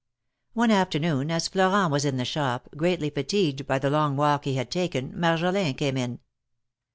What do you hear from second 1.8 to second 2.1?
was